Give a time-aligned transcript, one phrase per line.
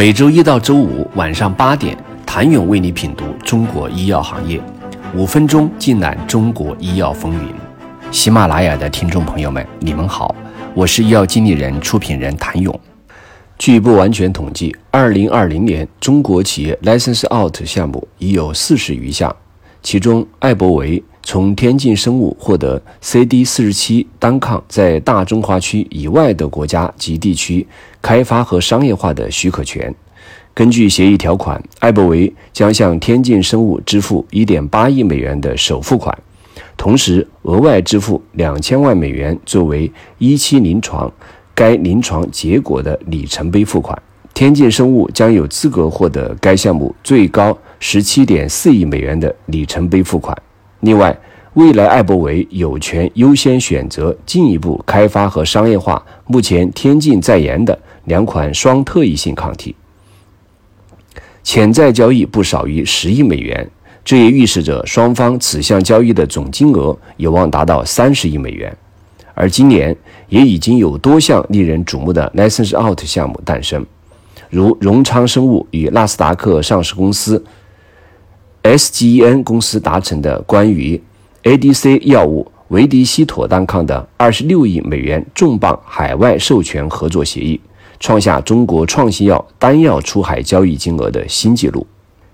[0.00, 4.58] 每周一到周五晚上八点，谭勇为你品读中国医药行业，
[5.14, 7.54] 五分钟尽览中国医药风云。
[8.10, 10.34] 喜马拉雅的听众朋友们，你们好，
[10.72, 12.80] 我是医药经理人、出品人谭勇。
[13.58, 19.36] 据不完全统计，二零二零年中国企业 license out 项目已有四十余项，
[19.82, 21.04] 其中艾伯维。
[21.22, 27.66] 从天进生物获得 CD 四十七单抗在大中华区以外的国家及地区
[28.02, 29.94] 开发和商业化的许可权。
[30.52, 36.16] 根据协议条款，艾伯维将向天进生物支付1.8亿美元的首付款，
[36.76, 41.10] 同时额外支付2000万美元作为一期临床
[41.54, 43.96] 该临床结果的里程碑付款。
[44.34, 50.36] 天进生物将有资格获得该项目最高17.4亿美元的里程碑付款。
[50.80, 51.16] 另外，
[51.54, 59.74] 未来艾伯维有权优先选择进一步开发和商业化目前天进在研的两款双特异性抗体，
[61.42, 63.68] 潜在交易不少于十亿美元，
[64.04, 68.74] 这也预示着双方此项交易的总金额有望达到三十亿美元。
[69.34, 69.96] 而今年
[70.28, 73.84] 也已经有多项令人瞩目的 license out 项目诞生，
[74.48, 77.44] 如荣昌生物与纳斯达克上市公司。
[78.62, 81.00] SGEN 公司达成的关于
[81.44, 87.58] ADC 药物维迪西妥单抗的二十六亿美元重磅海外授权合作协议，
[87.98, 91.86] 创下中国创新药单药出海交易金额的新纪录。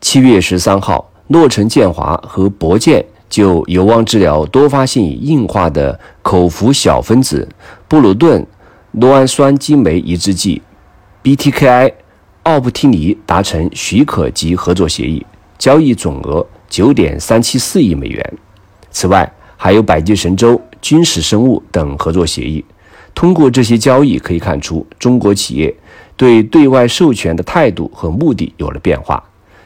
[0.00, 7.48] 七月十三号，诺城健华和博健就有望治疗多发性硬化的口服小分子
[7.86, 8.44] 布鲁顿
[8.98, 10.60] 酪氨酸激酶抑制剂
[11.22, 11.92] BTKI
[12.42, 15.24] 奥布替尼达成许可及合作协议。
[15.58, 18.34] 交易总额九点三七四亿美元。
[18.90, 22.64] 此外，还有百济神州、君实生物等合作协议。
[23.14, 25.74] 通过这些交易可以看出，中国企业
[26.16, 29.22] 对对外授权的态度和目的有了变化。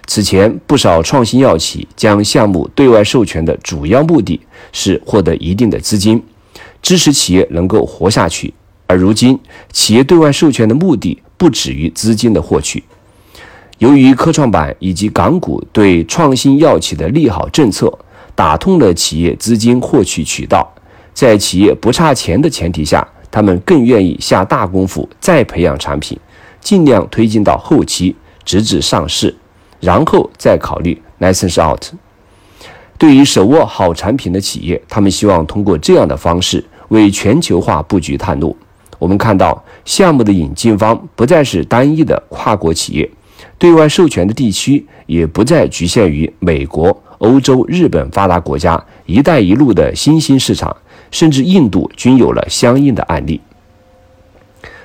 [0.06, 4.40] 此前，不少创新药企将项目对外授权的主要目的
[4.72, 6.22] 是获得一定的资金，
[6.80, 8.52] 支持企业能够活下去。
[8.86, 9.38] 而如今，
[9.70, 12.82] 企业对外授权的目的不止于资金的获取。
[13.82, 17.92] 由于科创板以及港股对创新药企的利好政策，
[18.32, 20.72] 打通了企业资金获取渠道，
[21.12, 26.16] 在企业不差钱的前提下，他们更愿意下大功夫再培养产品，
[26.60, 29.34] 尽量推进到后期，直至上市，
[29.80, 31.84] 然后再考虑 license out。
[32.96, 38.56] 对于手握好产品的企业，他们希望通过这样的方式为全球化布局探路。
[39.00, 43.10] 我们看到，项目的引进方不再是单一的跨国企业。
[43.62, 50.76] 对外授权的地区也不再局限于美国、欧洲、日本发达国家、“一带一路”的新兴市场，
[51.12, 53.40] 甚至印度均有了相应的案例。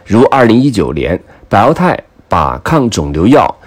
[0.05, 1.99] 如2019年，百奥泰
[2.29, 3.57] 把抗肿瘤药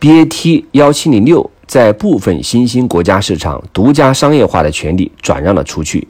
[0.00, 6.08] BAT 幺七零六在部分新兴国家市场独家商业化的权利转让了出去，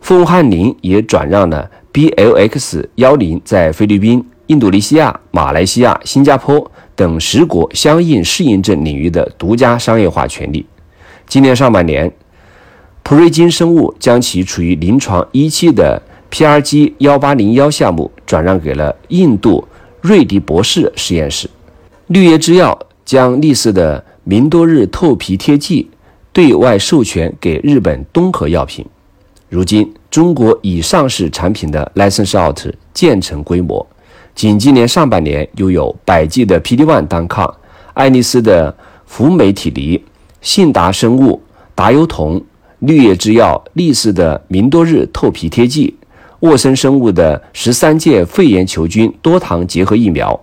[0.00, 6.70] 凤汉林也转让了 BLX 幺零在菲律宾、印度尼西亚、马来西亚、新加坡。
[6.96, 10.64] 等十国相应适应症领域的独家商业化权利。
[11.26, 12.10] 今年上半年，
[13.02, 19.68] 普瑞金生物将其处于临床一期的 PRG 幺八零幺项目转让给了印度
[20.00, 21.50] 瑞迪博士实验室。
[22.06, 25.90] 绿叶制药将类似的明多日透皮贴剂
[26.32, 28.82] 对外授权给日本东和药品。
[29.50, 32.58] 如今，中国已上市产品的 license out
[32.94, 33.86] 渐成规模。
[34.36, 37.52] 仅今年上半年，又有百济的 PD-1 单抗、
[37.94, 38.76] 爱丽丝的
[39.06, 40.04] 福美体尼、
[40.42, 41.40] 信达生物、
[41.74, 42.38] 达优酮、
[42.80, 45.96] 绿叶制药、力士的明多日透皮贴剂、
[46.40, 50.38] 沃森生物的十三届肺炎球菌多糖结合疫苗、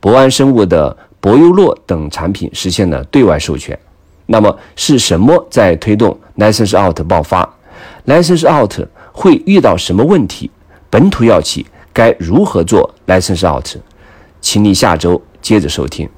[0.00, 3.78] 博安生物的博优洛等产品实现了对外授权。
[4.26, 7.48] 那么，是什么在推动 license out 爆发
[8.06, 8.74] ？license out
[9.12, 10.50] 会遇到什么问题？
[10.90, 11.64] 本土药企？
[11.92, 13.66] 该如何做 license out？
[14.40, 16.08] 请你下周接着收听。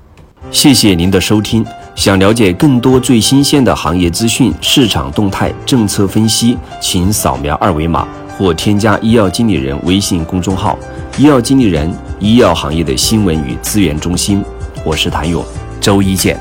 [0.51, 1.65] 谢谢您的收听。
[1.95, 8.09] 想了解更多最新鲜的行业资讯、市场动态、政策分析，请扫描二维码
[8.39, 10.79] 或添加医药经理人微信公众号
[11.19, 14.43] “医药经理人”医药行业的新闻与资源中心。
[14.85, 15.45] 我是谭勇，
[15.81, 16.41] 周一见。